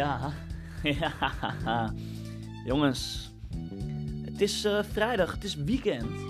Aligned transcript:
Ja, 0.00 0.32
ja. 1.00 1.92
Jongens, 2.64 3.32
het 4.24 4.40
is 4.40 4.64
eh, 4.64 4.82
vrijdag, 4.82 5.32
het 5.32 5.44
is 5.44 5.54
weekend. 5.54 6.20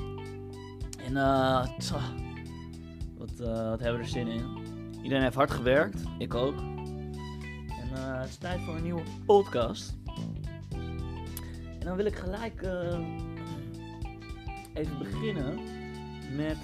En 1.05 1.13
tja, 1.79 2.01
wat, 3.19 3.31
eh, 3.41 3.69
wat 3.69 3.81
hebben 3.81 3.93
we 3.93 3.99
er 3.99 4.09
zin 4.09 4.29
in? 4.29 4.45
Iedereen 5.03 5.23
heeft 5.23 5.35
hard 5.35 5.51
gewerkt, 5.51 6.03
ik 6.19 6.35
ook. 6.35 6.59
En 6.59 7.89
het 7.93 8.29
is 8.29 8.37
tijd 8.37 8.61
voor 8.61 8.77
een 8.77 8.83
nieuwe 8.83 9.03
podcast. 9.27 9.97
En 11.79 11.87
dan 11.87 11.97
wil 11.97 12.05
ik 12.05 12.17
gelijk 12.17 12.63
even 14.75 14.99
beginnen 14.99 15.59
met, 16.37 16.59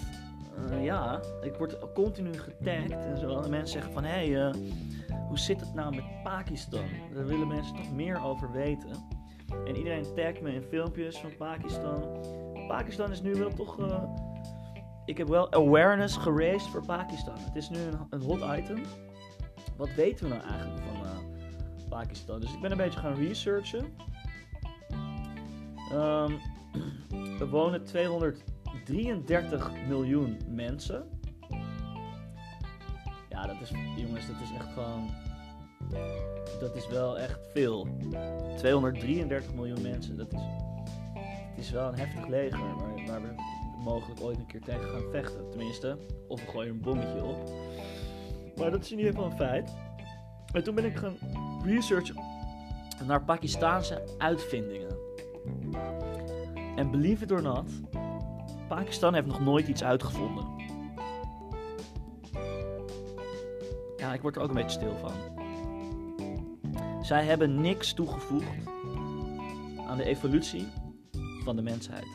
ja, 0.80 1.20
ik 1.42 1.54
word 1.54 1.92
continu 1.94 2.32
getagd 2.32 2.90
en 2.90 3.18
zo. 3.18 3.40
En 3.40 3.50
mensen 3.50 3.72
zeggen 3.72 3.92
van, 3.92 4.04
hé, 4.04 4.30
hey, 4.30 4.52
hoe 5.28 5.38
zit 5.38 5.60
het 5.60 5.74
nou 5.74 5.94
met 5.94 6.22
Pakistan? 6.22 6.84
Daar 7.14 7.26
willen 7.26 7.48
mensen 7.48 7.76
toch 7.76 7.92
meer 7.92 8.22
over 8.24 8.52
weten. 8.52 8.90
En 9.66 9.76
iedereen 9.76 10.14
tagt 10.14 10.40
me 10.40 10.52
in 10.52 10.62
filmpjes 10.62 11.18
van 11.18 11.36
Pakistan. 11.38 12.02
Pakistan 12.68 13.10
is 13.10 13.22
nu 13.22 13.34
wel 13.34 13.50
toch. 13.50 13.78
eh, 13.78 14.02
ik 15.04 15.18
heb 15.18 15.28
wel 15.28 15.52
awareness 15.52 16.16
geraced 16.16 16.70
voor 16.70 16.86
Pakistan. 16.86 17.38
Het 17.38 17.56
is 17.56 17.68
nu 17.68 17.78
een, 17.78 18.06
een 18.10 18.22
hot 18.22 18.58
item. 18.58 18.82
Wat 19.76 19.94
weten 19.94 20.28
we 20.28 20.34
nou 20.34 20.48
eigenlijk 20.48 20.82
van 20.82 21.04
eh, 21.04 21.18
Pakistan? 21.88 22.40
Dus 22.40 22.52
ik 22.54 22.60
ben 22.60 22.70
een 22.70 22.76
beetje 22.76 23.00
gaan 23.00 23.14
researchen. 23.14 23.86
Ehm, 25.92 26.32
er 27.40 27.48
wonen 27.48 27.84
233 27.84 29.70
miljoen 29.88 30.36
mensen. 30.48 31.15
Ja, 33.36 33.46
dat 33.46 33.56
is, 33.60 33.70
jongens, 33.96 34.26
dat 34.26 34.36
is 34.42 34.50
echt 34.58 34.72
gewoon. 34.72 35.10
Dat 36.60 36.76
is 36.76 36.88
wel 36.88 37.18
echt 37.18 37.38
veel. 37.52 37.88
233 38.56 39.54
miljoen 39.54 39.82
mensen, 39.82 40.16
dat 40.16 40.32
is. 40.32 40.40
Het 41.50 41.64
is 41.64 41.70
wel 41.70 41.88
een 41.88 41.98
heftig 41.98 42.26
leger 42.26 42.58
waar, 43.06 43.22
we 43.22 43.28
mogelijk 43.84 44.20
ooit 44.20 44.38
een 44.38 44.46
keer 44.46 44.60
tegen 44.60 44.88
gaan 44.88 45.10
vechten. 45.10 45.50
Tenminste, 45.50 45.98
of 46.28 46.44
we 46.44 46.50
gooien 46.50 46.70
een 46.70 46.80
bommetje 46.80 47.24
op. 47.24 47.50
Maar 48.56 48.70
dat 48.70 48.84
is 48.84 48.92
in 48.92 48.98
ieder 48.98 49.12
geval 49.12 49.30
een 49.30 49.36
feit. 49.36 49.76
En 50.52 50.64
toen 50.64 50.74
ben 50.74 50.84
ik 50.84 50.96
gaan 50.96 51.16
researchen 51.64 52.16
naar 53.06 53.24
Pakistaanse 53.24 54.02
uitvindingen. 54.18 54.96
En 56.76 56.90
believe 56.90 57.24
it 57.24 57.32
or 57.32 57.42
not, 57.42 57.70
Pakistan 58.68 59.14
heeft 59.14 59.26
nog 59.26 59.40
nooit 59.40 59.68
iets 59.68 59.84
uitgevonden. 59.84 60.55
Ik 64.16 64.22
word 64.22 64.36
er 64.36 64.42
ook 64.42 64.48
een 64.48 64.54
beetje 64.54 64.78
stil 64.78 64.96
van. 64.96 65.12
Zij 67.04 67.24
hebben 67.24 67.60
niks 67.60 67.92
toegevoegd 67.92 68.66
aan 69.88 69.96
de 69.96 70.04
evolutie 70.04 70.68
van 71.44 71.56
de 71.56 71.62
mensheid. 71.62 72.06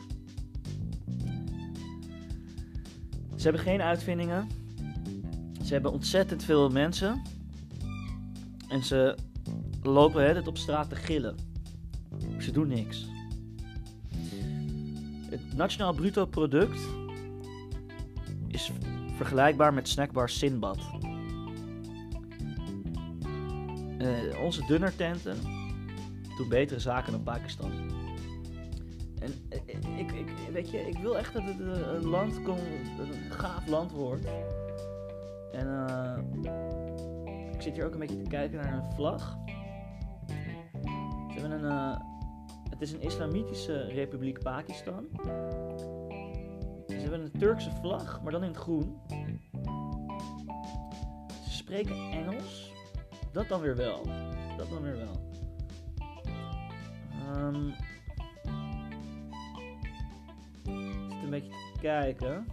Ze 3.36 3.42
hebben 3.48 3.60
geen 3.60 3.82
uitvindingen. 3.82 4.48
Ze 5.64 5.72
hebben 5.72 5.92
ontzettend 5.92 6.44
veel 6.44 6.70
mensen. 6.70 7.22
En 8.68 8.84
ze 8.84 9.16
lopen 9.82 10.36
het 10.36 10.46
op 10.46 10.58
straat 10.58 10.88
te 10.88 10.96
gillen. 10.96 11.36
Ze 12.38 12.52
doen 12.52 12.68
niks. 12.68 13.06
Het 15.30 15.56
nationaal 15.56 15.92
bruto 15.92 16.26
product 16.26 16.80
is 18.48 18.70
vergelijkbaar 19.16 19.74
met 19.74 19.88
snackbar 19.88 20.28
Sinbad. 20.28 20.78
Eh, 24.02 24.42
onze 24.42 24.66
dunnertenten 24.66 25.36
doen 26.36 26.48
betere 26.48 26.80
zaken 26.80 27.12
dan 27.12 27.22
Pakistan. 27.22 27.70
En 29.20 29.32
eh, 29.48 29.98
ik, 29.98 30.12
ik, 30.12 30.28
weet 30.52 30.70
je, 30.70 30.78
ik 30.78 30.98
wil 30.98 31.18
echt 31.18 31.32
dat 31.32 31.42
het 31.44 31.60
een 31.60 32.06
land 32.06 32.42
komt, 32.42 32.60
een 32.98 33.30
gaaf 33.30 33.66
land 33.66 33.92
wordt. 33.92 34.26
En 35.52 35.86
eh, 35.86 36.18
ik 37.52 37.62
zit 37.62 37.74
hier 37.74 37.86
ook 37.86 37.92
een 37.92 37.98
beetje 37.98 38.22
te 38.22 38.28
kijken 38.28 38.58
naar 38.58 38.72
een 38.72 38.92
vlag. 38.94 39.36
Ze 41.30 41.40
hebben 41.40 41.64
een, 41.64 41.98
het 42.70 42.80
is 42.80 42.92
een 42.92 43.02
islamitische 43.02 43.84
republiek 43.84 44.42
Pakistan. 44.42 45.08
Ze 46.86 46.98
hebben 46.98 47.20
een 47.20 47.38
Turkse 47.38 47.70
vlag, 47.70 48.22
maar 48.22 48.32
dan 48.32 48.42
in 48.42 48.48
het 48.48 48.58
groen. 48.58 49.00
Ze 51.44 51.52
spreken 51.52 52.10
Engels. 52.10 52.71
Dat 53.32 53.48
dan 53.48 53.60
weer 53.60 53.76
wel. 53.76 54.06
Dat 54.56 54.70
dan 54.70 54.82
weer 54.82 54.96
wel. 54.96 55.30
Ehm, 57.26 57.68
ik 57.68 57.74
zit 61.10 61.22
een 61.22 61.30
beetje 61.30 61.50
te 61.50 61.80
kijken. 61.80 62.46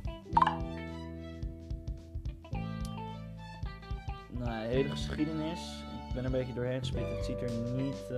Nou, 4.30 4.62
de 4.62 4.68
hele 4.68 4.90
geschiedenis. 4.90 5.84
Ik 6.08 6.14
ben 6.16 6.26
een 6.26 6.32
beetje 6.32 6.54
doorheen 6.54 6.80
gespit. 6.80 7.08
Het 7.08 7.26
ziet 7.26 7.42
er 7.42 7.52
niet. 7.76 8.10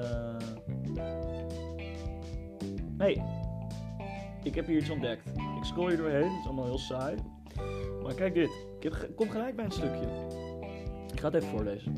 Nee. 2.98 3.22
Ik 4.44 4.56
heb 4.56 4.66
hier 4.66 4.78
iets 4.78 4.90
ontdekt. 4.90 5.28
Ik 5.58 5.64
scroll 5.64 5.88
hier 5.88 5.98
doorheen. 5.98 6.30
Het 6.30 6.40
is 6.40 6.46
allemaal 6.46 6.66
heel 6.66 6.78
saai. 6.78 7.16
Maar 8.04 8.14
kijk 8.14 8.34
dit. 8.34 8.52
Ik 8.80 9.10
kom 9.16 9.30
gelijk 9.30 9.56
bij 9.56 9.66
een 9.66 9.72
stukje. 9.72 10.08
Ik 11.12 11.20
ga 11.20 11.26
het 11.26 11.36
even 11.36 11.50
voorlezen. 11.50 11.96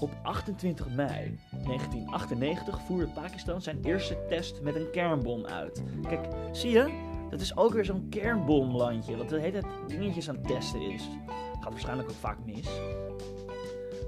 Op 0.00 0.10
28 0.22 0.88
mei 0.88 1.38
1998 1.50 2.80
voerde 2.80 3.06
Pakistan 3.06 3.62
zijn 3.62 3.78
eerste 3.84 4.18
test 4.28 4.62
met 4.62 4.74
een 4.74 4.90
kernbom 4.90 5.46
uit. 5.46 5.82
Kijk, 6.08 6.28
zie 6.52 6.70
je? 6.70 7.06
Dat 7.30 7.40
is 7.40 7.56
ook 7.56 7.72
weer 7.72 7.84
zo'n 7.84 8.08
kernbomlandje. 8.08 9.16
Wat 9.16 9.28
de 9.28 9.40
hele 9.40 9.62
dingetjes 9.86 10.28
aan 10.28 10.34
het 10.34 10.46
testen 10.46 10.80
is. 10.80 11.08
Gaat 11.60 11.70
waarschijnlijk 11.70 12.10
ook 12.10 12.16
vaak 12.16 12.38
mis. 12.44 12.68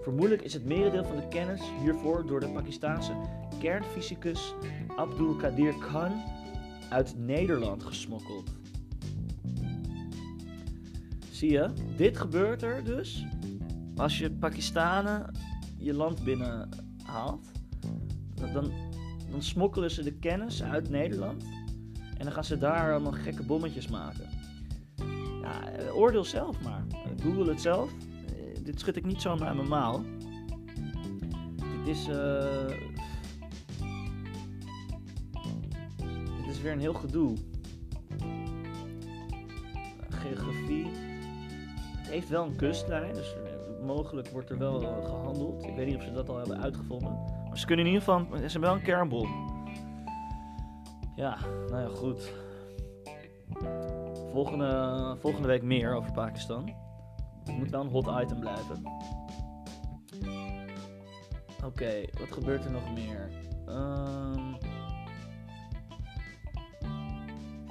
Vermoedelijk 0.02 0.42
is 0.42 0.52
het 0.52 0.64
merendeel 0.64 1.04
van 1.04 1.16
de 1.16 1.28
kennis 1.28 1.60
hiervoor 1.82 2.26
door 2.26 2.40
de 2.40 2.48
Pakistaanse 2.48 3.12
kernfysicus 3.58 4.54
Abdul 4.96 5.34
Qadir 5.34 5.74
Khan 5.74 6.22
uit 6.90 7.14
Nederland 7.18 7.82
gesmokkeld. 7.82 8.50
Zie 11.30 11.50
je, 11.50 11.70
dit 11.96 12.18
gebeurt 12.18 12.62
er 12.62 12.84
dus 12.84 13.24
als 13.96 14.18
je 14.18 14.30
Pakistanen 14.30 15.34
je 15.80 15.94
land 15.94 16.24
binnenhaalt. 16.24 17.50
Dan, 18.34 18.52
dan, 18.52 18.72
smokkelen 19.42 19.90
ze 19.90 20.02
de 20.02 20.12
kennis 20.12 20.62
uit 20.62 20.90
Nederland 20.90 21.44
en 22.16 22.24
dan 22.24 22.32
gaan 22.32 22.44
ze 22.44 22.58
daar 22.58 22.92
allemaal 22.92 23.12
gekke 23.12 23.42
bommetjes 23.42 23.88
maken. 23.88 24.28
Eh, 25.42 25.96
oordeel 25.96 26.24
zelf 26.24 26.62
maar. 26.62 26.84
Google 27.22 27.48
het 27.48 27.60
zelf. 27.60 27.92
Eh, 28.26 28.64
dit 28.64 28.80
schud 28.80 28.96
ik 28.96 29.04
niet 29.04 29.20
zomaar 29.20 29.46
uit 29.46 29.56
mijn 29.56 29.68
mouw. 29.68 30.04
Dit 31.84 31.96
is. 31.96 32.08
eh 32.08 32.66
dit 36.36 36.58
is 36.58 36.60
weer 36.60 36.72
een 36.72 36.80
heel 36.80 36.94
gedoe. 36.94 37.36
Geografie. 40.08 40.86
Het 41.96 42.08
heeft 42.08 42.28
wel 42.28 42.44
een 42.46 42.56
kustlijn, 42.56 43.14
dus 43.14 43.34
mogelijk 43.82 44.28
wordt 44.28 44.50
er 44.50 44.58
wel 44.58 44.82
eh, 44.82 45.04
gehandeld. 45.04 45.64
Ik 45.64 45.74
weet 45.74 45.86
niet 45.86 45.96
of 45.96 46.02
ze 46.02 46.12
dat 46.12 46.28
al 46.28 46.36
hebben 46.36 46.60
uitgevonden. 46.60 47.12
Maar 47.48 47.58
ze 47.58 47.66
kunnen 47.66 47.86
in 47.86 47.92
ieder 47.92 48.08
geval. 48.08 48.26
Ze 48.36 48.42
hebben 48.42 48.60
wel 48.60 48.74
een 48.74 48.82
kernbom. 48.82 49.28
Ja, 51.16 51.38
nou 51.68 51.82
ja, 51.82 51.88
goed. 51.88 52.32
Volgende, 54.32 55.16
volgende 55.20 55.48
week 55.48 55.62
meer 55.62 55.94
over 55.94 56.12
Pakistan. 56.12 56.74
Het 57.44 57.56
moet 57.56 57.70
wel 57.70 57.80
een 57.80 57.90
hot 57.90 58.06
item 58.22 58.40
blijven. 58.40 58.82
Oké, 61.64 62.04
wat 62.18 62.32
gebeurt 62.32 62.64
er 62.64 62.70
nog 62.70 62.94
meer? 62.94 63.30
Ehm, 63.66 64.54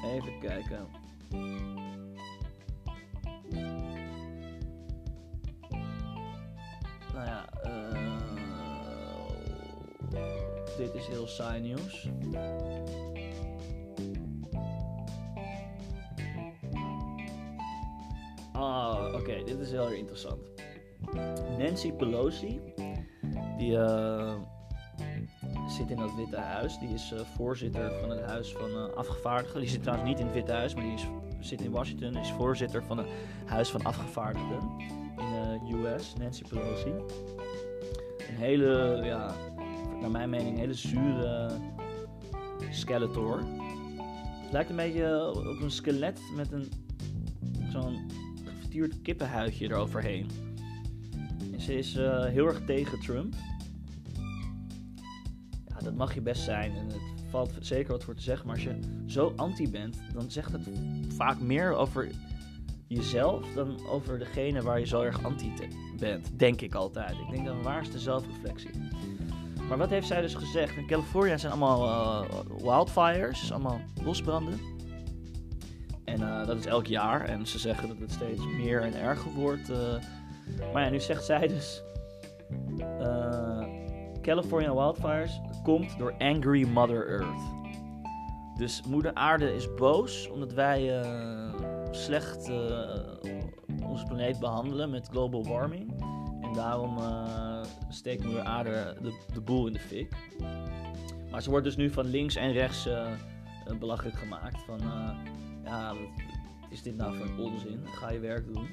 even 0.03 0.39
kijken. 0.39 0.87
Nou 7.19 7.31
ja, 7.31 7.45
eh, 7.61 7.97
dit 10.77 10.93
is 10.93 11.07
heel 11.07 11.27
saai 11.27 11.61
nieuws. 11.61 12.09
Ah, 18.51 19.13
oké, 19.13 19.43
dit 19.43 19.59
is 19.59 19.71
heel 19.71 19.85
erg 19.85 19.97
interessant. 19.97 20.39
Nancy 21.57 21.91
Pelosi, 21.91 22.61
die 23.57 23.77
eh, 23.77 24.35
zit 25.67 25.89
in 25.89 25.97
dat 25.97 26.15
Witte 26.15 26.37
Huis. 26.37 26.79
Die 26.79 26.93
is 26.93 27.11
eh, 27.11 27.19
voorzitter 27.19 27.91
van 27.99 28.09
het 28.09 28.21
Huis 28.21 28.53
van 28.53 28.95
Afgevaardigden. 28.95 29.61
Die 29.61 29.69
zit 29.69 29.83
trouwens 29.83 30.09
niet 30.09 30.19
in 30.19 30.25
het 30.25 30.35
Witte 30.35 30.51
Huis, 30.51 30.75
maar 30.75 30.83
die 30.83 30.93
is, 30.93 31.07
zit 31.39 31.61
in 31.61 31.71
Washington. 31.71 32.15
Is 32.15 32.31
voorzitter 32.31 32.83
van 32.83 32.97
het 32.97 33.07
Huis 33.45 33.69
van 33.69 33.83
Afgevaardigden 33.83 34.97
in 35.19 35.31
de 35.65 35.89
US, 35.89 36.13
Nancy 36.17 36.43
Pelosi. 36.49 36.89
Een 38.29 38.35
hele 38.35 38.99
ja, 39.03 39.35
naar 40.01 40.11
mijn 40.11 40.29
mening, 40.29 40.49
een 40.49 40.59
hele 40.59 40.73
zure 40.73 41.51
Skeletor. 42.71 43.37
Het 44.41 44.51
lijkt 44.51 44.69
een 44.69 44.75
beetje 44.75 45.27
op 45.29 45.61
een 45.61 45.71
skelet 45.71 46.21
met 46.35 46.51
een 46.51 46.71
zo'n 47.71 48.09
gestuurd 48.57 49.01
kippenhuidje 49.01 49.65
eroverheen. 49.65 50.29
En 51.53 51.61
ze 51.61 51.77
is 51.77 51.95
uh, 51.95 52.25
heel 52.25 52.45
erg 52.45 52.65
tegen 52.65 52.99
Trump. 52.99 53.33
Ja, 55.67 55.79
dat 55.83 55.95
mag 55.95 56.13
je 56.13 56.21
best 56.21 56.43
zijn 56.43 56.75
en 56.75 56.85
het 56.85 57.29
valt 57.29 57.51
zeker 57.59 57.91
wat 57.91 58.03
voor 58.03 58.15
te 58.15 58.21
zeggen. 58.21 58.47
Maar 58.47 58.55
als 58.55 58.63
je 58.63 58.79
zo 59.05 59.33
anti 59.35 59.69
bent, 59.69 59.97
dan 60.13 60.31
zegt 60.31 60.51
het 60.51 60.69
vaak 61.07 61.39
meer 61.39 61.73
over 61.73 62.09
jezelf 62.89 63.45
dan 63.53 63.87
over 63.87 64.19
degene 64.19 64.61
waar 64.61 64.79
je 64.79 64.85
zo 64.85 65.01
erg 65.01 65.23
anti 65.23 65.53
bent. 65.99 66.39
Denk 66.39 66.61
ik 66.61 66.75
altijd. 66.75 67.11
Ik 67.11 67.29
denk 67.29 67.81
is 67.81 67.91
de 67.91 67.99
zelfreflectie? 67.99 68.69
Maar 69.67 69.77
wat 69.77 69.89
heeft 69.89 70.07
zij 70.07 70.21
dus 70.21 70.33
gezegd? 70.33 70.77
In 70.77 70.87
Californië 70.87 71.37
zijn 71.37 71.51
allemaal 71.51 71.85
uh, 71.85 72.29
wildfires, 72.57 73.51
allemaal 73.51 73.81
bosbranden. 74.03 74.59
En 76.03 76.21
uh, 76.21 76.45
dat 76.45 76.57
is 76.57 76.65
elk 76.65 76.85
jaar. 76.85 77.25
En 77.25 77.47
ze 77.47 77.59
zeggen 77.59 77.87
dat 77.87 77.99
het 77.99 78.11
steeds 78.11 78.45
meer 78.45 78.81
en 78.81 78.93
erger 78.93 79.31
wordt. 79.31 79.69
Uh, 79.69 79.77
maar 80.73 80.83
ja, 80.83 80.89
nu 80.89 80.99
zegt 80.99 81.25
zij 81.25 81.47
dus... 81.47 81.83
California 84.21 84.73
wildfires 84.73 85.39
komt 85.63 85.97
door 85.97 86.13
Angry 86.17 86.67
Mother 86.67 87.07
Earth. 87.07 87.41
Dus 88.57 88.81
moeder 88.87 89.13
aarde 89.13 89.55
is 89.55 89.73
boos 89.73 90.29
omdat 90.29 90.53
wij 90.53 91.03
slecht 91.91 92.49
onze 93.83 94.05
planeet 94.05 94.39
behandelen 94.39 94.89
met 94.89 95.07
global 95.07 95.43
warming. 95.43 96.01
En 96.41 96.53
daarom 96.53 96.97
uh, 96.97 97.63
steekt 97.89 98.23
moeder 98.23 98.43
aarde 98.43 98.97
de, 99.01 99.25
de 99.33 99.41
boel 99.41 99.67
in 99.67 99.73
de 99.73 99.79
fik. 99.79 100.15
Maar 101.31 101.41
ze 101.41 101.49
wordt 101.49 101.65
dus 101.65 101.75
nu 101.75 101.89
van 101.89 102.05
links 102.05 102.35
en 102.35 102.51
rechts 102.51 102.87
uh, 102.87 103.07
belachelijk 103.79 104.17
gemaakt. 104.17 104.61
Van, 104.61 104.79
ja, 105.63 105.93
is 106.69 106.81
dit 106.81 106.95
nou 106.95 107.17
voor 107.17 107.45
onzin? 107.45 107.87
Ga 107.87 108.11
je 108.11 108.19
werk 108.19 108.53
doen. 108.53 108.67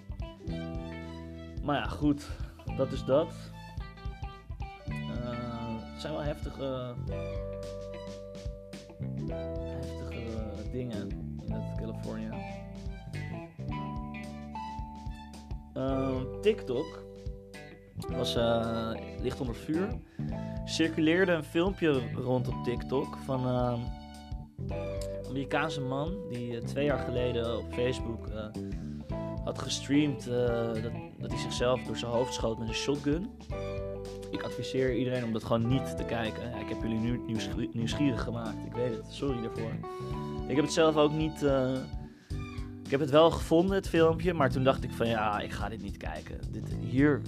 Maar 1.62 1.76
ja, 1.76 1.86
goed. 1.86 2.28
Dat 2.76 2.92
is 2.92 3.04
dat. 3.04 3.34
het 5.92 6.00
zijn 6.00 6.12
wel 6.12 6.22
heftige... 6.22 6.94
heftige 9.28 10.70
dingen 10.72 11.08
in 11.46 11.52
het 11.52 11.76
Californië. 15.76 16.40
TikTok 16.40 17.04
was 18.08 18.36
uh, 18.36 18.90
licht 19.22 19.40
onder 19.40 19.54
vuur. 19.54 19.88
Circuleerde 20.64 21.32
een 21.32 21.44
filmpje 21.44 22.02
rond 22.14 22.48
op 22.48 22.64
TikTok 22.64 23.16
van 23.24 23.46
uh, 23.46 23.78
een 24.68 25.26
Amerikaanse 25.28 25.80
man 25.80 26.14
die 26.28 26.52
uh, 26.52 26.58
twee 26.58 26.84
jaar 26.84 26.98
geleden 26.98 27.58
op 27.58 27.72
Facebook 27.72 28.28
had 29.44 29.58
gestreamd 29.58 30.24
dat, 30.24 30.92
dat 31.18 31.30
hij 31.30 31.40
zichzelf 31.40 31.82
door 31.82 31.96
zijn 31.96 32.10
hoofd 32.10 32.34
schoot 32.34 32.58
met 32.58 32.68
een 32.68 32.74
shotgun. 32.74 33.30
Ik 34.30 34.42
adviseer 34.42 34.94
iedereen 34.94 35.24
om 35.24 35.32
dat 35.32 35.44
gewoon 35.44 35.68
niet 35.68 35.96
te 35.96 36.04
kijken. 36.04 36.58
Ik 36.60 36.68
heb 36.68 36.82
jullie 36.82 36.98
nu 36.98 37.20
nieuwsgierig 37.72 38.22
gemaakt. 38.22 38.66
Ik 38.66 38.72
weet 38.72 38.96
het. 38.96 39.06
Sorry 39.08 39.42
daarvoor. 39.42 39.70
Ik 40.48 40.56
heb 40.56 40.64
het 40.64 40.74
zelf 40.74 40.96
ook 40.96 41.12
niet. 41.12 41.44
Ik 42.86 42.92
heb 42.92 43.00
het 43.00 43.10
wel 43.10 43.30
gevonden, 43.30 43.76
het 43.76 43.88
filmpje. 43.88 44.34
Maar 44.34 44.50
toen 44.50 44.64
dacht 44.64 44.84
ik 44.84 44.90
van 44.90 45.08
ja, 45.08 45.40
ik 45.40 45.52
ga 45.52 45.68
dit 45.68 45.82
niet 45.82 45.96
kijken. 45.96 46.40
Dit, 46.50 46.76
hier, 46.90 47.22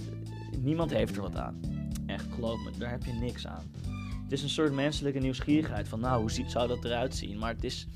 niemand 0.57 0.91
heeft 0.91 1.15
er 1.15 1.21
wat 1.21 1.35
aan. 1.35 1.59
Echt, 2.05 2.25
geloof 2.33 2.63
me, 2.63 2.71
daar 2.77 2.91
heb 2.91 3.03
je 3.03 3.11
niks 3.11 3.47
aan. 3.47 3.71
Het 4.23 4.31
is 4.31 4.43
een 4.43 4.49
soort 4.49 4.73
menselijke 4.73 5.19
nieuwsgierigheid 5.19 5.87
van, 5.87 5.99
nou, 5.99 6.21
hoe 6.21 6.31
zou 6.47 6.67
dat 6.67 6.85
eruit 6.85 7.15
zien? 7.15 7.37
Maar 7.37 7.53
het 7.53 7.63
is, 7.63 7.87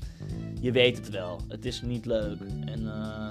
je 0.60 0.72
weet 0.72 0.96
het 0.96 1.10
wel. 1.10 1.40
Het 1.48 1.64
is 1.64 1.82
niet 1.82 2.06
leuk. 2.06 2.40
En 2.64 2.80
uh, 2.80 3.28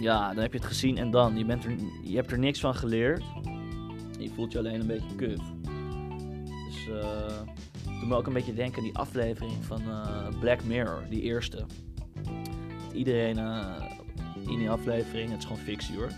ja, 0.00 0.28
dan 0.28 0.42
heb 0.42 0.52
je 0.52 0.58
het 0.58 0.66
gezien 0.66 0.98
en 0.98 1.10
dan. 1.10 1.38
Je, 1.38 1.44
bent 1.44 1.64
er, 1.64 1.74
je 2.04 2.16
hebt 2.16 2.32
er 2.32 2.38
niks 2.38 2.60
van 2.60 2.74
geleerd. 2.74 3.22
Je 4.18 4.30
voelt 4.34 4.52
je 4.52 4.58
alleen 4.58 4.80
een 4.80 4.86
beetje 4.86 5.14
kut. 5.16 5.40
Dus 6.68 6.86
uh, 6.88 7.40
doe 7.84 8.08
me 8.08 8.16
ook 8.16 8.26
een 8.26 8.32
beetje 8.32 8.54
denken 8.54 8.78
aan 8.78 8.84
die 8.84 8.96
aflevering 8.96 9.64
van 9.64 9.82
uh, 9.88 10.28
Black 10.40 10.64
Mirror, 10.64 11.02
die 11.10 11.22
eerste. 11.22 11.66
Iedereen 12.92 13.38
in 14.46 14.58
die 14.58 14.70
aflevering, 14.70 15.30
het 15.30 15.38
is 15.38 15.44
gewoon 15.44 15.62
fictie 15.62 15.96
hoor 15.96 16.10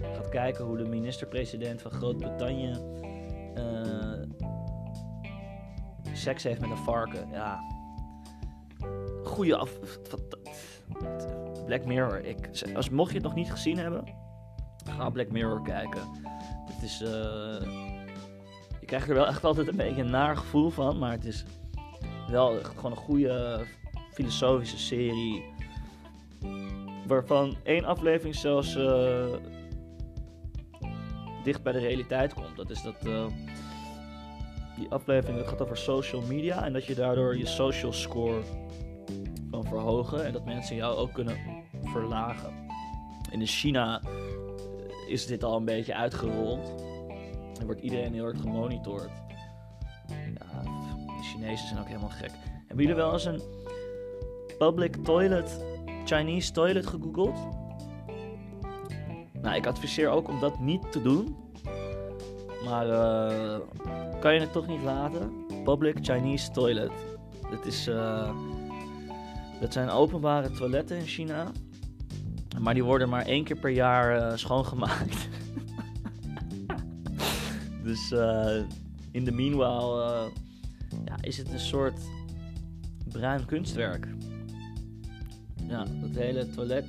gaat 0.00 0.28
kijken 0.28 0.64
hoe 0.64 0.76
de 0.76 0.84
minister-president 0.84 1.82
van 1.82 1.90
Groot-Brittannië 1.90 2.76
uh, 3.58 4.22
seks 6.12 6.42
heeft 6.42 6.60
met 6.60 6.70
een 6.70 6.76
varken. 6.76 7.28
Ja. 7.30 7.60
Goeie 9.24 9.54
af. 9.54 9.78
Black 11.66 11.84
Mirror. 11.84 12.24
Ik, 12.24 12.48
als, 12.74 12.88
mocht 12.88 13.10
je 13.10 13.16
het 13.16 13.26
nog 13.26 13.34
niet 13.34 13.50
gezien 13.50 13.78
hebben, 13.78 14.04
ga 14.84 15.10
Black 15.10 15.30
Mirror 15.30 15.62
kijken. 15.62 16.00
Het 16.70 16.82
is. 16.82 17.02
Uh, 17.02 17.08
je 18.80 18.86
krijgt 18.86 19.08
er 19.08 19.14
wel 19.14 19.26
echt 19.26 19.44
altijd 19.44 19.68
een 19.68 19.76
beetje 19.76 20.02
een 20.02 20.10
naar 20.10 20.36
gevoel 20.36 20.70
van, 20.70 20.98
maar 20.98 21.10
het 21.10 21.24
is 21.24 21.44
wel 22.28 22.58
gewoon 22.62 22.90
een 22.90 22.96
goede 22.96 23.64
filosofische 24.12 24.78
serie. 24.78 25.44
Waarvan 27.12 27.56
één 27.62 27.84
aflevering 27.84 28.34
zelfs 28.34 28.76
uh, 28.76 29.24
dicht 31.44 31.62
bij 31.62 31.72
de 31.72 31.78
realiteit 31.78 32.34
komt. 32.34 32.56
Dat 32.56 32.70
is 32.70 32.82
dat 32.82 32.94
uh, 33.06 33.26
die 34.76 34.88
aflevering 34.88 35.48
gaat 35.48 35.62
over 35.62 35.76
social 35.76 36.22
media 36.22 36.64
en 36.64 36.72
dat 36.72 36.84
je 36.84 36.94
daardoor 36.94 37.36
je 37.36 37.46
social 37.46 37.92
score 37.92 38.40
kan 39.50 39.64
verhogen 39.64 40.24
en 40.24 40.32
dat 40.32 40.44
mensen 40.44 40.76
jou 40.76 40.96
ook 40.96 41.12
kunnen 41.12 41.36
verlagen. 41.82 42.52
in 43.30 43.46
China 43.46 44.02
is 45.08 45.26
dit 45.26 45.44
al 45.44 45.56
een 45.56 45.64
beetje 45.64 45.94
uitgerold 45.94 46.82
en 47.60 47.66
wordt 47.66 47.80
iedereen 47.80 48.12
heel 48.14 48.24
erg 48.24 48.40
gemonitord. 48.40 49.10
De 51.06 51.22
Chinezen 51.22 51.68
zijn 51.68 51.80
ook 51.80 51.86
helemaal 51.86 52.08
gek. 52.08 52.30
Hebben 52.66 52.86
jullie 52.86 53.02
wel 53.02 53.12
eens 53.12 53.24
een 53.24 53.42
public 54.58 54.96
toilet, 55.04 55.64
Chinese 56.04 56.52
toilet 56.52 56.86
gegoogeld? 56.86 57.38
Nou, 59.42 59.56
ik 59.56 59.66
adviseer 59.66 60.08
ook 60.08 60.28
om 60.28 60.40
dat 60.40 60.60
niet 60.60 60.92
te 60.92 61.02
doen. 61.02 61.36
Maar 62.64 62.86
uh, 62.86 63.58
kan 64.20 64.34
je 64.34 64.40
het 64.40 64.52
toch 64.52 64.66
niet 64.66 64.82
laten? 64.82 65.32
Public 65.64 65.98
Chinese 66.00 66.50
Toilet. 66.50 66.90
Het 67.46 67.66
is, 67.66 67.88
uh, 67.88 68.30
dat 69.60 69.72
zijn 69.72 69.88
openbare 69.90 70.50
toiletten 70.50 70.98
in 70.98 71.06
China. 71.06 71.50
Maar 72.60 72.74
die 72.74 72.84
worden 72.84 73.08
maar 73.08 73.26
één 73.26 73.44
keer 73.44 73.58
per 73.58 73.70
jaar 73.70 74.16
uh, 74.16 74.36
schoongemaakt. 74.36 75.28
dus 77.84 78.10
in 79.10 79.24
de 79.24 79.32
meanwhile 79.32 80.30
ja, 81.04 81.16
is 81.20 81.36
het 81.36 81.52
een 81.52 81.60
soort 81.60 82.00
bruin 83.08 83.44
kunstwerk. 83.44 84.08
Ja, 85.72 85.84
dat 86.00 86.14
hele 86.14 86.48
toilet, 86.48 86.84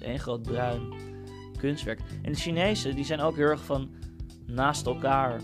één 0.00 0.18
groot 0.18 0.42
bruin 0.42 0.80
kunstwerk. 1.58 2.00
En 2.22 2.32
de 2.32 2.38
Chinezen 2.38 2.94
die 2.94 3.04
zijn 3.04 3.20
ook 3.20 3.36
heel 3.36 3.46
erg 3.46 3.64
van 3.64 3.90
naast 4.46 4.86
elkaar 4.86 5.40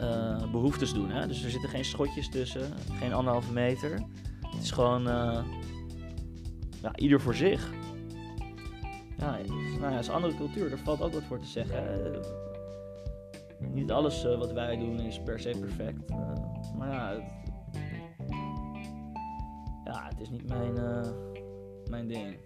uh, 0.00 0.50
behoeftes 0.50 0.92
doen. 0.92 1.10
Hè? 1.10 1.26
Dus 1.26 1.44
er 1.44 1.50
zitten 1.50 1.68
geen 1.68 1.84
schotjes 1.84 2.28
tussen, 2.28 2.72
geen 2.98 3.12
anderhalve 3.12 3.52
meter. 3.52 3.90
Het 4.40 4.62
is 4.62 4.70
gewoon 4.70 5.08
uh, 5.08 5.44
ja, 6.82 6.96
ieder 6.96 7.20
voor 7.20 7.34
zich. 7.34 7.70
Ja, 9.18 9.38
nou 9.80 9.92
ja, 9.92 9.98
is 9.98 10.06
een 10.06 10.14
andere 10.14 10.36
cultuur, 10.36 10.68
daar 10.68 10.78
valt 10.78 11.02
ook 11.02 11.12
wat 11.12 11.22
voor 11.22 11.38
te 11.38 11.46
zeggen. 11.46 11.84
niet 13.60 13.90
alles 13.90 14.24
wat 14.24 14.52
wij 14.52 14.76
doen 14.76 15.00
is 15.00 15.22
per 15.22 15.40
se 15.40 15.50
perfect. 15.60 16.10
maar 16.78 16.88
ja 16.88 17.08
het, 17.08 17.32
ja, 19.84 20.08
het 20.08 20.20
is 20.20 20.30
niet 20.30 20.48
mijn, 20.48 20.74
mijn 21.92 22.08
ding. 22.08 22.36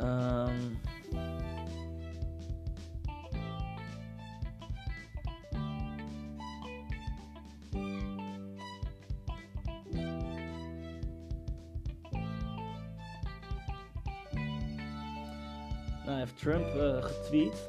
Um, 0.00 0.80
nou, 16.04 16.18
heeft 16.18 16.38
Trump 16.38 16.74
uh, 16.74 17.02
getweet. 17.02 17.68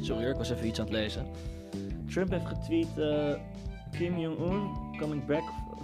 Sorry, 0.00 0.28
ik 0.28 0.36
was 0.36 0.50
even 0.50 0.66
iets 0.66 0.78
aan 0.78 0.86
het 0.86 0.94
lezen. 0.94 1.26
Trump 2.08 2.30
heeft 2.30 2.46
getweet: 2.46 2.98
uh, 2.98 3.34
Kim 3.90 4.18
Jong-un 4.18 4.70
coming 4.98 5.26
back. 5.26 5.42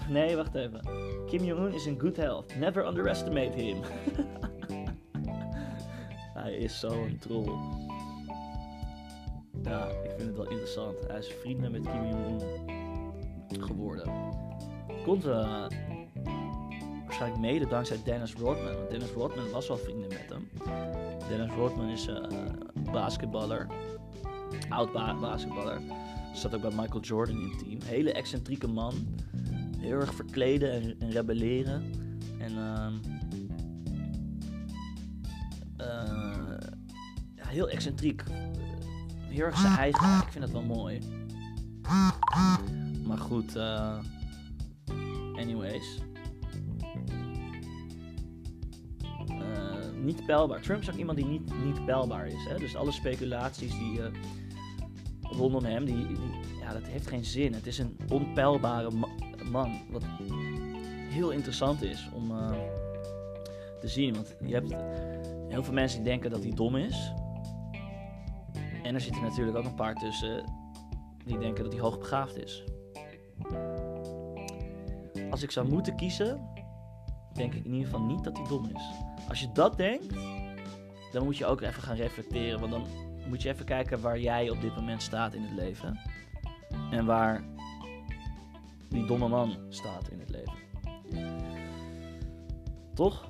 Nee, 0.08 0.36
wacht 0.36 0.54
even. 0.54 0.80
Kim 1.26 1.44
Jong-un 1.44 1.74
is 1.74 1.86
in 1.86 2.00
good 2.00 2.16
health. 2.16 2.56
Never 2.56 2.86
underestimate 2.86 3.52
him. 3.62 3.76
hij 6.42 6.54
is 6.54 6.80
zo'n 6.80 7.16
troll. 7.20 7.52
Ja, 9.62 9.86
ik 9.86 10.10
vind 10.16 10.28
het 10.28 10.36
wel 10.36 10.48
interessant. 10.48 11.06
Hij 11.06 11.18
is 11.18 11.32
vrienden 11.40 11.70
met 11.70 11.82
Kim 11.82 12.06
Jong-un 12.06 12.40
geworden. 13.62 14.12
Komt 15.04 15.26
uh, 15.26 15.66
waarschijnlijk 17.04 17.40
mede 17.40 17.66
dankzij 17.66 17.98
Dennis 18.04 18.34
Rodman. 18.34 18.74
Want 18.74 18.90
Dennis 18.90 19.10
Rodman 19.10 19.50
was 19.50 19.68
wel 19.68 19.76
vrienden 19.76 20.08
met 20.08 20.28
hem. 20.28 20.50
Dennis 21.28 21.54
Rodman 21.54 21.88
is 21.88 22.08
uh, 22.08 22.16
basketballer. 22.92 23.66
Oud 24.68 24.92
ba 24.92 25.14
basketballer. 25.14 25.80
Zat 26.34 26.54
ook 26.54 26.60
bij 26.60 26.70
Michael 26.70 27.00
Jordan 27.00 27.40
in 27.40 27.50
het 27.50 27.58
team. 27.58 27.78
Hele 27.84 28.12
excentrieke 28.12 28.66
man. 28.66 28.94
Heel 29.78 30.00
erg 30.00 30.14
verkleden 30.14 30.72
en, 30.72 30.96
en 30.98 31.10
rebelleren. 31.10 31.82
En 32.38 32.52
uh, 32.52 32.92
heel 37.54 37.68
excentriek. 37.68 38.22
Heel 39.18 39.44
erg 39.44 39.58
zijn 39.58 39.76
eigen. 39.76 40.18
Ik 40.18 40.32
vind 40.32 40.44
dat 40.44 40.52
wel 40.52 40.62
mooi. 40.62 40.98
Maar 43.06 43.18
goed, 43.18 43.56
uh, 43.56 43.98
anyways. 45.36 45.98
Uh, 49.28 50.02
niet 50.02 50.26
peilbaar. 50.26 50.60
Trump 50.60 50.80
is 50.80 50.90
ook 50.90 50.96
iemand 50.96 51.18
die 51.18 51.26
niet, 51.26 51.64
niet 51.64 51.84
peilbaar 51.84 52.26
is. 52.26 52.44
Hè? 52.48 52.58
Dus 52.58 52.76
alle 52.76 52.92
speculaties 52.92 53.78
die 53.78 54.00
rondom 55.36 55.64
hem, 55.64 55.84
die, 55.84 56.06
die, 56.06 56.18
ja, 56.60 56.72
dat 56.72 56.82
heeft 56.82 57.06
geen 57.06 57.24
zin. 57.24 57.54
Het 57.54 57.66
is 57.66 57.78
een 57.78 57.96
onpeilbare 58.12 58.90
ma 58.90 59.08
man. 59.50 59.80
Wat 59.90 60.04
heel 61.10 61.30
interessant 61.30 61.82
is 61.82 62.08
om 62.12 62.32
te 63.80 63.88
zien. 63.88 64.14
Want 64.14 64.36
je 64.46 64.54
hebt 64.54 64.74
heel 65.48 65.64
veel 65.64 65.72
mensen 65.72 66.02
die 66.02 66.08
denken 66.08 66.30
dat 66.30 66.42
hij 66.42 66.52
dom 66.52 66.76
is. 66.76 67.12
En 68.82 68.94
er 68.94 69.00
zitten 69.00 69.22
natuurlijk 69.22 69.56
ook 69.56 69.64
een 69.64 69.74
paar 69.74 69.94
tussen 69.94 70.44
die 71.24 71.38
denken 71.38 71.64
dat 71.64 71.72
hij 71.72 71.82
hoogbegaafd 71.82 72.36
is. 72.36 72.64
Als 75.30 75.42
ik 75.42 75.50
zou 75.50 75.68
moeten 75.68 75.96
kiezen, 75.96 76.48
denk 77.32 77.54
ik 77.54 77.64
in 77.64 77.72
ieder 77.72 77.90
geval 77.90 78.06
niet 78.06 78.24
dat 78.24 78.36
hij 78.36 78.46
dom 78.46 78.64
is. 78.74 78.82
Als 79.28 79.40
je 79.40 79.52
dat 79.52 79.76
denkt, 79.76 80.14
dan 81.12 81.24
moet 81.24 81.36
je 81.36 81.46
ook 81.46 81.60
even 81.60 81.82
gaan 81.82 81.96
reflecteren. 81.96 82.60
Want 82.60 82.72
dan 82.72 82.86
moet 83.28 83.42
je 83.42 83.48
even 83.48 83.64
kijken 83.64 84.00
waar 84.00 84.18
jij 84.18 84.50
op 84.50 84.60
dit 84.60 84.76
moment 84.76 85.02
staat 85.02 85.34
in 85.34 85.42
het 85.42 85.52
leven. 85.52 86.00
En 86.90 87.06
waar 87.06 87.44
die 88.88 89.06
domme 89.06 89.28
man 89.28 89.56
staat 89.68 90.08
in 90.08 90.20
het 90.20 90.30
leven. 90.30 90.52
Toch? 92.94 93.28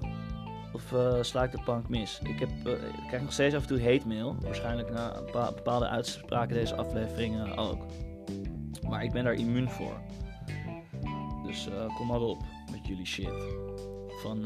Of 0.73 0.93
uh, 0.93 1.23
sla 1.23 1.43
ik 1.43 1.51
de 1.51 1.63
plank 1.65 1.89
mis? 1.89 2.21
Ik, 2.23 2.39
heb, 2.39 2.51
uh, 2.67 2.73
ik 2.73 3.07
krijg 3.07 3.23
nog 3.23 3.33
steeds 3.33 3.55
af 3.55 3.63
en 3.63 3.69
toe 3.69 3.83
hate 3.83 4.09
mail. 4.09 4.37
Waarschijnlijk 4.41 4.91
na 4.91 5.23
bepaalde 5.55 5.89
uitspraken 5.89 6.55
deze 6.55 6.75
afleveringen 6.75 7.57
ook. 7.57 7.87
Maar 8.89 9.05
ik 9.05 9.13
ben 9.13 9.25
daar 9.25 9.35
immuun 9.35 9.71
voor. 9.71 10.01
Dus 11.47 11.69
uh, 11.69 11.97
kom 11.97 12.07
maar 12.07 12.21
op 12.21 12.43
met 12.71 12.87
jullie 12.87 13.07
shit. 13.07 13.45
Van 14.23 14.43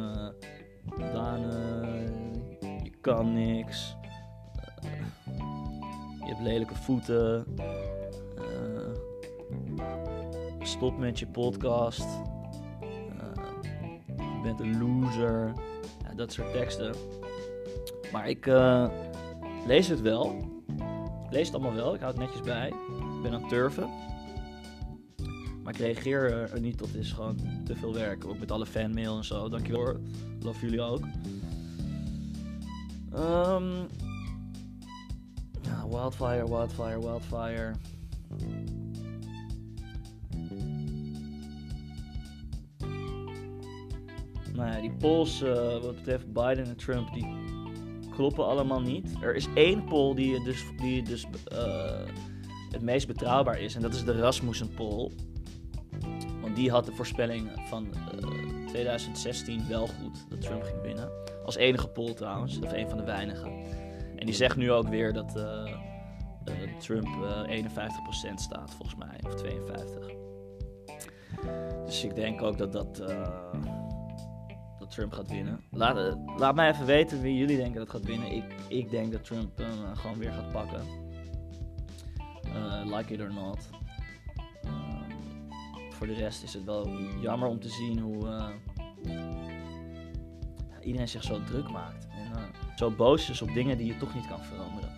Daan, 1.12 1.40
je 2.60 2.92
kan 3.00 3.32
niks. 3.32 3.96
Je 6.28 6.34
hebt 6.34 6.46
lelijke 6.46 6.74
voeten. 6.74 7.46
stop 10.62 10.98
met 10.98 11.18
je 11.18 11.26
podcast. 11.26 12.08
je 14.16 14.40
bent 14.42 14.60
een 14.60 14.78
loser 14.78 15.54
dat 16.18 16.32
soort 16.32 16.52
teksten. 16.52 16.94
Maar 18.12 18.28
ik 18.28 18.46
uh, 18.46 18.90
lees 19.66 19.88
het 19.88 20.00
wel. 20.00 20.36
Ik 21.24 21.30
lees 21.30 21.46
het 21.46 21.54
allemaal 21.54 21.74
wel. 21.74 21.94
Ik 21.94 22.00
hou 22.00 22.12
het 22.12 22.22
netjes 22.22 22.40
bij. 22.40 22.68
Ik 22.68 23.22
ben 23.22 23.32
aan 23.32 23.40
het 23.40 23.48
turven. 23.48 23.88
Maar 25.62 25.74
ik 25.74 25.80
reageer 25.80 26.50
er 26.52 26.60
niet 26.60 26.78
tot. 26.78 26.86
Het 26.86 26.96
is 26.96 27.12
gewoon 27.12 27.36
te 27.64 27.76
veel 27.76 27.94
werk. 27.94 28.26
Ook 28.26 28.38
met 28.38 28.50
alle 28.50 28.66
fanmail 28.66 29.16
en 29.16 29.24
zo. 29.24 29.48
Dankjewel 29.48 29.80
hoor. 29.80 30.00
Love 30.40 30.64
jullie 30.64 30.80
ook. 30.80 31.00
Um, 33.16 33.86
wildfire, 35.94 36.48
wildfire, 36.48 37.00
wildfire. 37.00 37.72
Nou 44.54 44.70
ja, 44.70 44.80
die 44.80 44.92
polls 44.92 45.42
uh, 45.42 45.54
wat 45.54 45.94
betreft 45.94 46.32
Biden 46.32 46.64
en 46.64 46.76
Trump, 46.76 47.12
die 47.14 47.26
kloppen 48.10 48.46
allemaal 48.46 48.80
niet. 48.80 49.10
Er 49.20 49.34
is 49.34 49.48
één 49.54 49.84
poll 49.84 50.14
die 50.14 50.44
dus, 50.44 50.64
die 50.76 51.02
dus 51.02 51.26
uh, 51.52 52.00
het 52.70 52.82
meest 52.82 53.06
betrouwbaar 53.06 53.60
is. 53.60 53.74
En 53.74 53.82
dat 53.82 53.94
is 53.94 54.04
de 54.04 54.20
Rasmussen 54.20 54.74
poll. 54.74 55.10
Want 56.40 56.56
die 56.56 56.70
had 56.70 56.84
de 56.84 56.92
voorspelling 56.92 57.50
van 57.68 57.86
uh, 57.86 58.66
2016 58.66 59.68
wel 59.68 59.86
goed 59.86 60.24
dat 60.28 60.40
Trump 60.40 60.62
ging 60.62 60.82
winnen. 60.82 61.10
Als 61.44 61.56
enige 61.56 61.88
poll 61.88 62.14
trouwens, 62.14 62.58
of 62.60 62.72
een 62.72 62.88
van 62.88 62.98
de 62.98 63.04
weinigen. 63.04 63.52
Die 64.28 64.36
zegt 64.36 64.56
nu 64.56 64.72
ook 64.72 64.88
weer 64.88 65.12
dat 65.12 65.32
Trump 66.78 67.08
51% 67.46 68.34
staat 68.34 68.74
volgens 68.74 68.96
mij, 68.96 69.20
of 69.26 69.34
52%. 69.34 69.44
Dus 71.84 72.04
ik 72.04 72.14
denk 72.14 72.42
ook 72.42 72.58
dat 72.58 72.72
dat 72.72 73.02
Trump 74.88 75.12
gaat 75.12 75.28
winnen. 75.28 75.60
Laat, 75.70 75.96
eh, 75.96 76.36
laat 76.36 76.54
mij 76.54 76.70
even 76.70 76.86
weten 76.86 77.20
wie 77.20 77.36
jullie 77.36 77.56
denken 77.56 77.80
dat 77.80 77.90
gaat 77.90 78.04
winnen. 78.04 78.32
Ik, 78.32 78.44
ik 78.68 78.90
denk 78.90 79.12
dat 79.12 79.24
Trump 79.24 79.58
hem 79.58 79.96
gewoon 79.96 80.18
weer 80.18 80.32
gaat 80.32 80.52
pakken. 80.52 80.82
Like 82.84 83.12
it 83.12 83.20
or 83.20 83.32
not. 83.32 83.68
Voor 85.90 86.06
de 86.06 86.14
rest 86.14 86.42
is 86.42 86.54
het 86.54 86.64
wel 86.64 86.90
jammer 87.20 87.48
om 87.48 87.60
te 87.60 87.68
zien 87.68 87.98
hoe 87.98 88.52
iedereen 90.82 91.08
zich 91.08 91.22
zo 91.22 91.44
druk 91.44 91.70
maakt. 91.70 92.06
Zo 92.78 92.90
boos 92.90 93.30
is 93.30 93.42
op 93.42 93.54
dingen 93.54 93.78
die 93.78 93.86
je 93.86 93.96
toch 93.96 94.14
niet 94.14 94.26
kan 94.26 94.44
veranderen. 94.44 94.90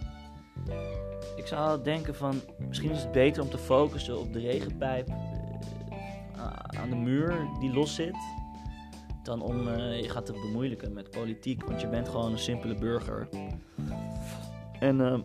Ik 1.37 1.47
zou 1.47 1.83
denken 1.83 2.15
van, 2.15 2.41
misschien 2.69 2.91
is 2.91 3.03
het 3.03 3.13
beter 3.13 3.43
om 3.43 3.51
te 3.51 3.59
focussen 3.59 4.19
op 4.19 4.33
de 4.33 4.39
regenpijp 4.39 5.09
aan 6.81 6.91
de 6.91 6.97
muur 6.97 7.49
die 7.61 7.73
los 7.73 7.95
zit 7.95 8.17
dan 9.23 9.43
om 9.43 9.69
uh, 9.69 10.01
je 10.01 10.09
gaat 10.09 10.27
te 10.27 10.33
bemoeilijken 10.33 10.93
met 10.93 11.11
politiek. 11.11 11.65
Want 11.65 11.81
je 11.81 11.89
bent 11.89 12.09
gewoon 12.09 12.33
een 12.33 12.39
simpele 12.39 12.75
burger. 12.75 13.29
En 14.79 15.01
uh, 15.01 15.19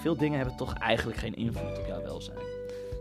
veel 0.00 0.16
dingen 0.16 0.38
hebben 0.38 0.56
toch 0.56 0.74
eigenlijk 0.74 1.18
geen 1.18 1.34
invloed 1.34 1.78
op 1.78 1.86
jouw 1.86 2.02
welzijn. 2.02 2.38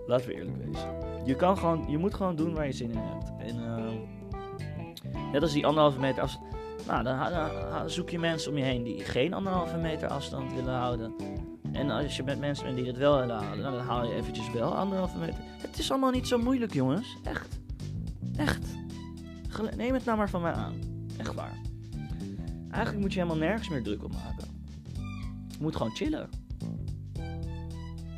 Laten 0.08 0.28
we 0.28 0.34
eerlijk 0.34 0.66
wezen. 0.66 0.90
Je, 1.26 1.36
kan 1.36 1.58
gewoon, 1.58 1.86
je 1.90 1.98
moet 1.98 2.14
gewoon 2.14 2.36
doen 2.36 2.54
waar 2.54 2.66
je 2.66 2.72
zin 2.72 2.92
in 2.92 2.98
hebt. 2.98 3.32
En 3.38 3.56
net 5.32 5.42
als 5.42 5.54
die 5.54 5.66
anderhalve 5.66 6.00
meter 6.00 6.22
afstand. 6.22 6.55
Nou, 6.88 7.04
dan, 7.04 7.20
dan, 7.70 7.90
zoek 7.90 8.10
je 8.10 8.20
mensen 8.20 8.52
om 8.52 8.58
je 8.58 8.64
heen 8.64 8.84
die 8.84 9.00
geen 9.00 9.34
anderhalve 9.34 9.78
meter 9.78 10.08
afstand 10.08 10.54
willen 10.54 10.74
houden. 10.74 11.16
En 11.72 11.90
als 11.90 12.16
je 12.16 12.24
met 12.24 12.40
mensen 12.40 12.66
bent 12.66 12.78
die 12.78 12.88
het 12.88 12.98
wel 12.98 13.20
willen 13.20 13.36
houden, 13.36 13.64
dan 13.64 13.80
haal 13.80 14.06
je 14.06 14.14
eventjes 14.14 14.52
wel 14.52 14.76
anderhalve 14.76 15.18
meter. 15.18 15.40
Het 15.58 15.80
is 15.80 15.92
allemaal 15.92 16.12
niet 16.12 16.28
zo 16.28 16.38
moeilijk, 16.38 16.74
jongens. 16.74 17.18
Echt. 17.24 17.60
Echt. 18.36 18.66
Neem 19.76 19.94
het 19.94 20.06
nou 20.06 20.18
maar 20.18 20.30
van 20.30 20.42
mij 20.42 20.52
aan. 20.52 20.74
Echt 21.18 21.34
waar. 21.34 21.58
Eigenlijk 22.72 23.04
moet 23.04 23.14
je 23.14 23.20
helemaal 23.20 23.48
nergens 23.48 23.70
meer 23.70 23.84
druk 23.84 24.04
op 24.04 24.12
maken. 24.12 24.48
Je 25.48 25.58
moet 25.60 25.76
gewoon 25.76 25.96
chillen. 25.96 26.30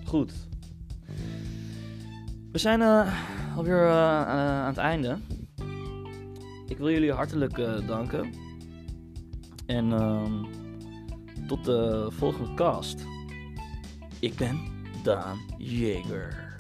Goed. 0.06 0.34
We 2.52 2.58
zijn 2.58 2.80
uh, 2.80 3.14
alweer 3.58 3.84
uh, 3.84 4.28
aan 4.28 4.68
het 4.68 4.78
einde. 4.78 5.18
Ik 6.68 6.78
wil 6.78 6.90
jullie 6.90 7.12
hartelijk 7.12 7.56
danken. 7.88 8.46
En 9.68 9.92
um, 9.92 10.46
tot 11.48 11.66
de 11.66 12.08
volgende 12.12 12.54
cast. 12.54 13.06
Ik 14.20 14.36
ben 14.36 14.60
Daan 15.04 15.38
Jager. 15.58 16.56